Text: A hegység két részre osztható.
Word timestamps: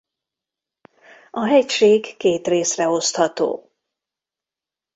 A 1.31 1.45
hegység 1.45 2.17
két 2.17 2.47
részre 2.47 2.87
osztható. 2.87 3.71